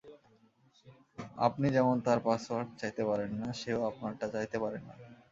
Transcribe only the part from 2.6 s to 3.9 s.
চাইতে পারেন না, সেও